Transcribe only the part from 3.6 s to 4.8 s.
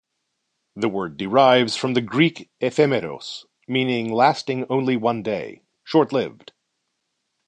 meaning "lasting